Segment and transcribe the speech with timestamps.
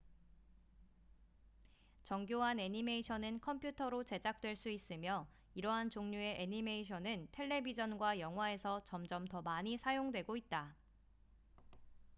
[2.01, 10.35] 정교한 애니메이션은 컴퓨터로 제작될 수 있으며 이러한 종류의 애니메이션은 텔레비젼과 영화에서 점점 더 많이 사용되고
[10.37, 10.75] 있다